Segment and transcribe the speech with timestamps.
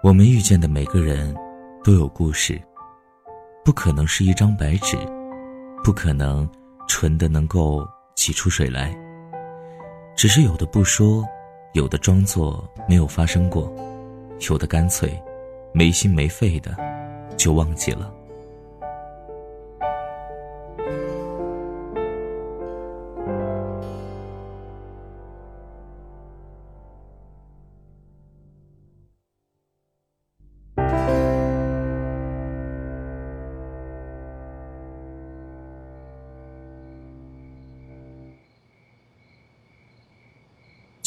[0.00, 1.34] 我们遇见的每个人，
[1.82, 2.60] 都有故事。
[3.64, 4.96] 不可能是一张白纸，
[5.82, 6.48] 不可能
[6.86, 8.96] 纯的能够挤出水来。
[10.16, 11.24] 只是有的不说，
[11.72, 13.72] 有的装作没有发生过，
[14.48, 15.20] 有的干脆
[15.74, 16.76] 没心没肺的
[17.36, 18.14] 就忘记了。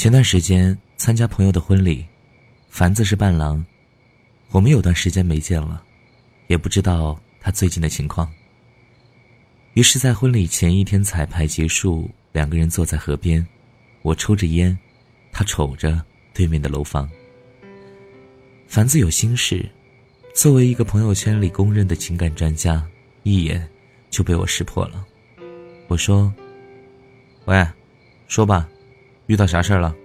[0.02, 2.04] 前段时间参加朋友的婚礼，
[2.70, 3.64] 凡子是伴郎，
[4.50, 5.84] 我们有段时间没见了，
[6.48, 8.28] 也不知道他最近的情况。
[9.76, 13.45] 于是，在婚礼前一天彩排结束，两个人坐在河边，
[14.02, 14.76] 我抽着烟，
[15.32, 17.08] 他瞅着对面的楼房。
[18.68, 19.70] 凡子有心事，
[20.34, 22.84] 作为一个朋友圈里公认的情感专家，
[23.22, 23.70] 一眼
[24.09, 25.06] 就被我识破了。
[25.88, 26.34] 我说
[27.45, 27.64] ：“喂，
[28.28, 28.68] 说吧。”
[29.28, 29.95] 遇到啥事儿了？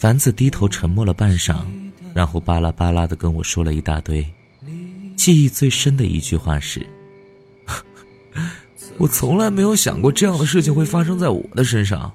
[0.00, 1.56] 凡子低头沉默了半晌，
[2.14, 4.26] 然后巴拉巴拉的跟我说了一大堆。
[5.14, 6.86] 记忆最深的一句话是
[8.96, 12.10] ：“我从来没有想过这样的事情会发生在我的身上，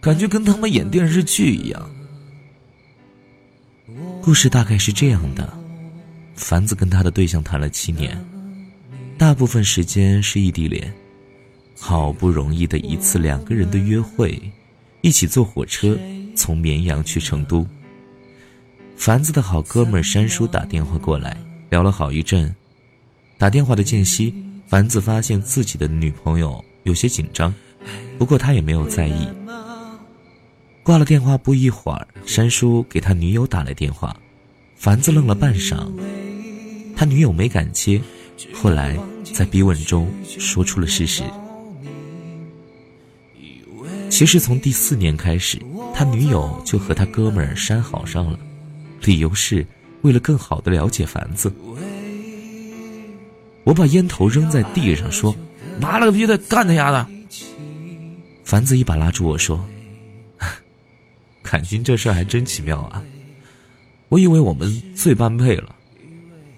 [0.00, 1.90] 感觉跟他们演电视剧一样。”
[4.22, 5.52] 故事大概是这样的：
[6.36, 8.24] 凡子跟他的对象谈了七年，
[9.18, 10.94] 大部分时间是异地恋。
[11.76, 14.40] 好不容易的一次两个人的约会，
[15.00, 15.98] 一起坐火车
[16.36, 17.66] 从绵阳去成都。
[18.96, 21.36] 凡子的好哥们山叔打电话过来，
[21.70, 22.54] 聊了好一阵。
[23.36, 24.34] 打电话的间隙，
[24.66, 27.52] 凡子发现自己的女朋友有些紧张，
[28.18, 29.28] 不过他也没有在意。
[30.82, 34.16] 挂了电话不一会儿，山叔给他女友打来电话，
[34.76, 35.86] 凡子愣了半晌，
[36.94, 38.00] 他女友没敢接，
[38.54, 38.96] 后来
[39.34, 41.22] 在逼问中说出了事实。
[44.08, 45.60] 其实从第四年开始，
[45.98, 48.38] 他女友就和他哥们儿删好上了，
[49.00, 49.66] 理由是
[50.02, 51.50] 为了更好的了解凡子。
[53.64, 55.34] 我把烟头扔在地上，说
[55.80, 57.06] ：“妈了个逼的，干他丫的！”
[58.44, 59.66] 凡子一把拉住我说
[61.42, 63.02] ：“感情这事儿还真奇妙啊！
[64.10, 65.74] 我以为我们最般配了，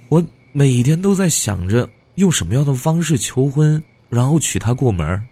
[0.09, 0.21] 我
[0.51, 5.25] 每天都在想着用什么样的方式求婚，然后娶她过门。”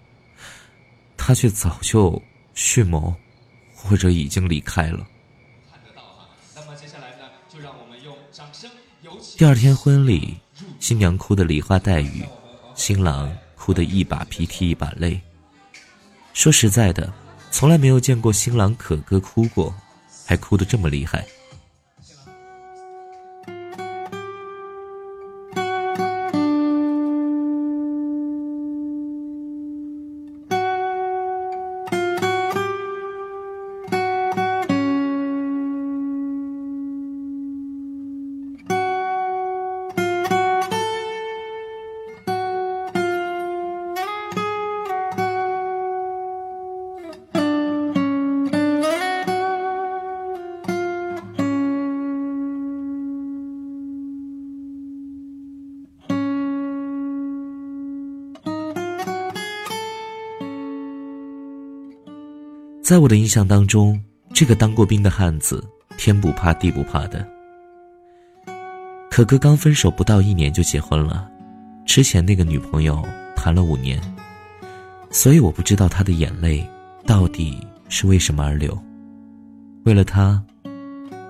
[1.19, 2.23] 他却早就
[2.55, 3.13] 蓄谋，
[3.89, 5.07] 或者已经离开了。
[9.37, 10.37] 第二天婚礼，
[10.81, 12.25] 新娘哭得梨花带雨，
[12.75, 15.21] 新郎哭得一把鼻涕一把泪。
[16.33, 17.13] 说实在的，
[17.51, 19.75] 从来没有见过新郎可哥哭过，
[20.27, 21.27] 还哭得这么厉害。
[62.87, 64.01] 在我的印象当中，
[64.33, 65.61] 这个当过兵的汉子，
[65.99, 67.27] 天不怕地不怕的。
[69.11, 71.29] 可哥刚分手不到一年就结婚了，
[71.85, 73.05] 之前那个女朋友
[73.35, 74.01] 谈了五年，
[75.11, 76.65] 所以我不知道他的眼泪
[77.05, 77.59] 到底
[77.89, 78.81] 是为什么而流，
[79.83, 80.41] 为了他，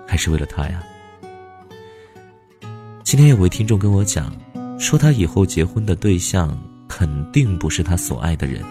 [0.06, 0.83] 还是为了他呀？
[3.03, 4.31] 今天有位听众跟我讲，
[4.78, 6.55] 说他以后结婚的对象
[6.87, 8.62] 肯定不是他所爱的人。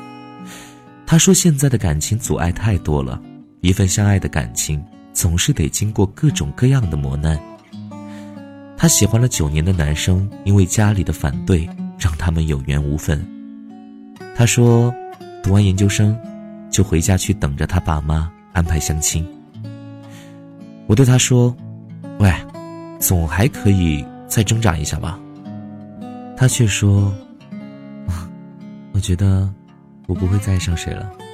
[1.07, 3.21] 他说：“现在的感情阻碍太多了，
[3.61, 7.39] 一份相爱的感情总是得经过各种各样的磨难。
[8.75, 11.69] 他喜欢了九年的男生，因为家里的反对，
[11.99, 13.23] 让他们有缘无分。
[14.35, 14.93] 他说，
[15.43, 16.17] 读完研究生，
[16.71, 19.25] 就回家去等着他爸妈安排相亲。
[20.87, 21.55] 我对他说
[22.19, 22.33] ：‘喂，
[22.99, 25.19] 总还可以再挣扎一下吧。’
[26.35, 27.13] 他却说
[28.91, 29.47] ：‘我觉得。’”
[30.07, 31.24] 我不会再爱上谁了。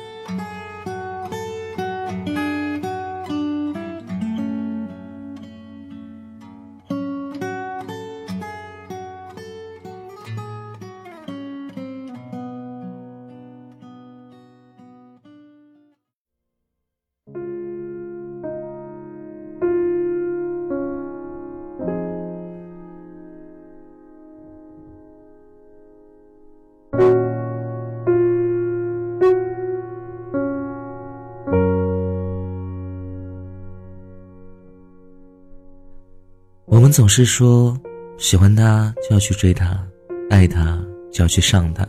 [36.91, 37.79] 们总是说，
[38.17, 39.81] 喜欢他就要去追他，
[40.29, 40.77] 爱他
[41.09, 41.88] 就要去上他。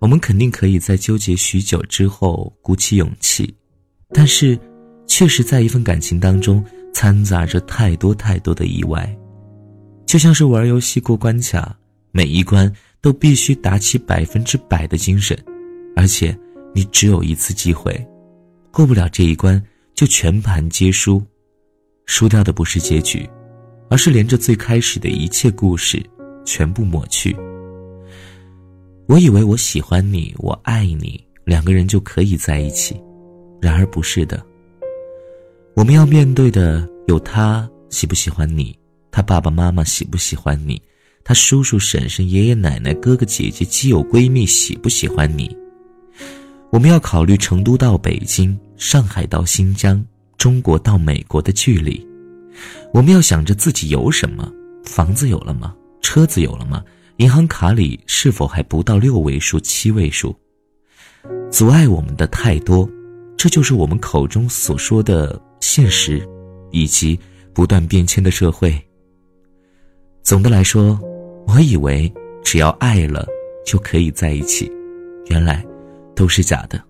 [0.00, 3.54] 我们肯定可以在纠结许久之后鼓起勇气，
[4.08, 4.58] 但是，
[5.06, 9.16] 确实在一份感情当中掺杂着太多太多的意外，
[10.04, 11.72] 就像是玩游戏过关卡，
[12.10, 12.68] 每一关
[13.00, 15.38] 都必须打起百分之百的精神，
[15.94, 16.36] 而且
[16.74, 18.04] 你只有一次机会，
[18.72, 19.62] 过不了这一关
[19.94, 21.24] 就全盘皆输，
[22.06, 23.30] 输掉的不是结局。
[23.92, 26.02] 而是连着最开始的一切故事，
[26.46, 27.36] 全部抹去。
[29.06, 32.98] 我以为我喜欢你，我爱你，两个人就可以在一起，
[33.60, 34.42] 然而不是的。
[35.76, 38.74] 我们要面对的有他喜不喜欢你，
[39.10, 40.80] 他爸爸妈妈喜不喜欢你，
[41.22, 45.54] 他叔叔婶婶爷爷奶奶哥哥姐姐基友闺蜜喜不喜欢你。
[46.70, 50.02] 我们要考虑成都到北京、上海到新疆、
[50.38, 52.10] 中国到美国的距离。
[52.92, 54.52] 我们要想着自己有什么，
[54.84, 55.74] 房子有了吗？
[56.00, 56.84] 车子有了吗？
[57.18, 60.34] 银行卡里是否还不到六位数、七位数？
[61.50, 62.88] 阻碍我们的太多，
[63.36, 66.26] 这就是我们口中所说的现实，
[66.70, 67.18] 以及
[67.54, 68.76] 不断变迁的社会。
[70.22, 70.98] 总的来说，
[71.46, 72.12] 我以为
[72.42, 73.26] 只要爱了
[73.64, 74.70] 就可以在一起，
[75.26, 75.64] 原来
[76.16, 76.82] 都是假的。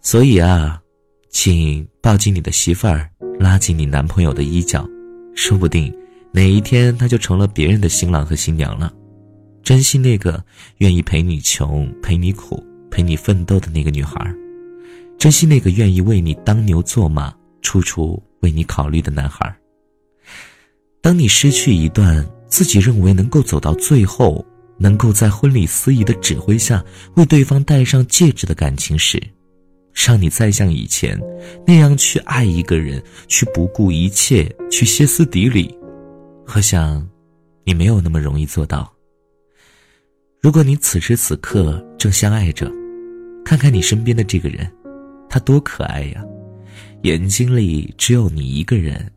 [0.00, 0.80] 所以啊，
[1.28, 3.10] 请抱紧你的媳妇儿。
[3.42, 4.88] 拉紧你男朋友的衣角，
[5.34, 5.92] 说不定
[6.30, 8.92] 哪一天他就成了别人的新郎和新娘了。
[9.64, 10.42] 珍惜那个
[10.78, 14.14] 愿意陪你穷、陪你苦、陪你奋斗的那个女孩，
[15.18, 19.52] 珍惜那个愿意为你当牛做马、处处为你考虑的男孩。
[21.00, 24.44] 当你失去一段自己认为能够走到最后、
[24.78, 26.84] 能够在婚礼司仪的指挥下
[27.16, 29.20] 为对方戴上戒指的感情时，
[29.94, 31.20] 让你再像以前
[31.66, 35.72] 那样去爱一个人，去不顾一切，去歇斯底里，
[36.54, 37.06] 我想，
[37.64, 38.92] 你没有那么容易做到。
[40.40, 42.72] 如果你此时此刻正相爱着，
[43.44, 44.68] 看看你身边的这个人，
[45.28, 46.24] 他多可爱呀！
[47.02, 49.08] 眼睛里只有你一个人，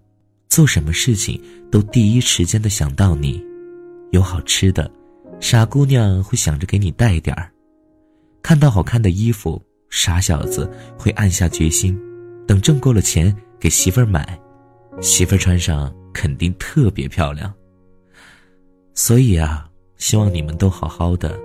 [0.50, 3.44] 做什么事情都第一时间的想到你，
[4.12, 4.92] 有好吃的，
[5.40, 7.50] 傻姑娘会想着给你带点儿，
[8.44, 9.62] 看到好看的衣服。
[9.96, 10.70] 傻小子
[11.00, 11.98] 会暗下决心，
[12.46, 14.38] 等挣够了钱给媳妇儿买，
[15.02, 17.52] 媳妇儿穿上肯定特别漂亮。
[18.94, 21.40] 所以啊，希望你们都好好的。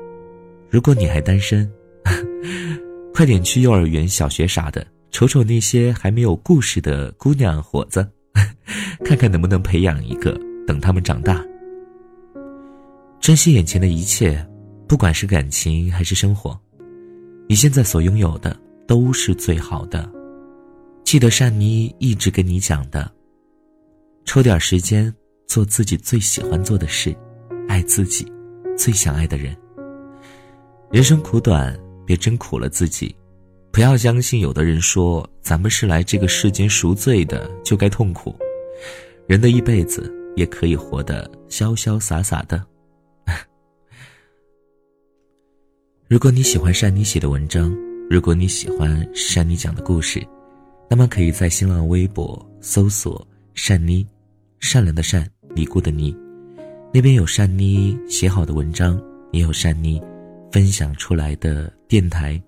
[0.69, 1.71] 如果你还单身，
[3.15, 8.05] 快点去幼儿园、小学啥的，瞅瞅那些还没有故事的姑娘伙子，
[9.07, 10.37] 看看能不能培养一个，
[10.67, 11.41] 等他们长大。
[13.21, 14.45] 珍惜眼前的一切，
[14.89, 16.61] 不管是感情还是生活。
[17.51, 18.57] 你现在所拥有的
[18.87, 20.09] 都是最好的，
[21.03, 23.11] 记得善妮一直跟你讲的：
[24.25, 25.13] 抽点时间
[25.49, 27.13] 做自己最喜欢做的事，
[27.67, 28.25] 爱自己
[28.79, 29.57] 最想爱的人。
[30.93, 31.77] 人生苦短，
[32.07, 33.13] 别真苦了自己。
[33.73, 38.33] 不要相信有的人说咱们是来这个世间赎罪的，就该痛苦。
[39.27, 42.65] 人的一辈子也可以活得潇潇洒洒的。
[46.11, 47.73] 如果你喜欢善妮写的文章，
[48.11, 50.21] 如果你喜欢善妮讲的故事，
[50.89, 53.25] 那么可以在新浪微博搜索
[53.55, 54.05] “善妮”，
[54.59, 55.25] 善良的善，
[55.55, 56.13] 尼姑的尼，
[56.93, 59.01] 那边有善妮写好的文章，
[59.31, 60.03] 也有善妮
[60.51, 62.43] 分享出来的电台。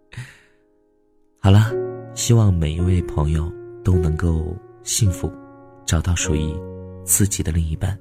[1.40, 1.72] 好了，
[2.14, 3.50] 希望每一位朋友
[3.82, 5.32] 都能够幸福，
[5.86, 6.54] 找到属于
[7.02, 7.98] 自己的另一半。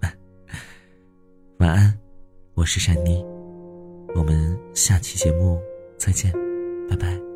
[1.56, 1.98] 晚安，
[2.52, 3.29] 我是善妮。
[4.14, 5.60] 我们下期节目
[5.96, 6.32] 再见，
[6.88, 7.29] 拜拜。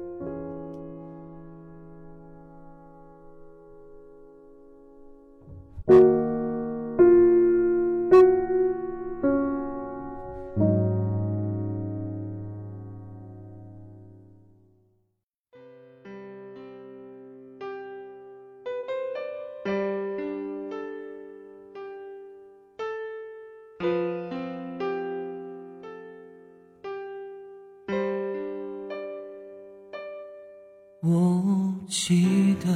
[31.07, 32.71] 我记得，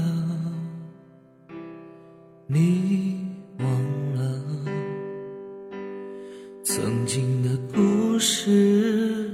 [2.47, 3.27] 你
[3.59, 3.67] 忘
[4.15, 4.43] 了
[6.63, 9.31] 曾经的故事，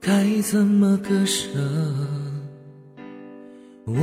[0.00, 1.58] 该怎么割舍？
[3.84, 3.94] 我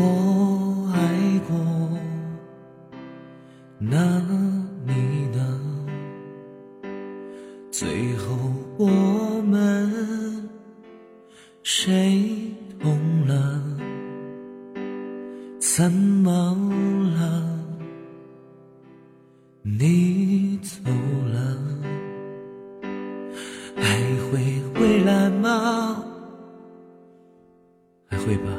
[25.36, 26.04] 吗
[28.08, 28.52] 还会吧。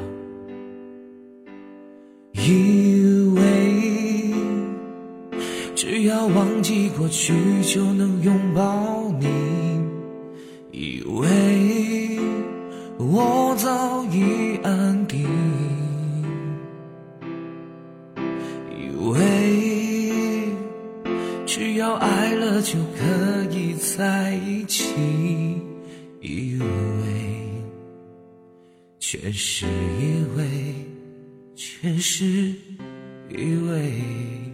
[2.33, 4.31] 以为
[5.73, 9.27] 只要忘记过去就能拥抱你
[10.71, 12.19] 以为
[12.97, 15.25] 我早已安定。
[18.69, 20.49] 以为
[21.45, 25.54] 只要爱了就可以在一起
[26.25, 26.65] 以为
[28.97, 30.73] 全是以为，
[31.55, 32.25] 全是
[33.29, 34.44] 以为。